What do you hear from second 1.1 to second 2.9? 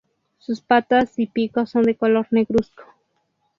y pico son de color negruzco.